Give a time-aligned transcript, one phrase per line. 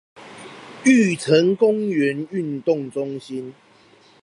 [0.83, 3.53] 玉成公園運動中心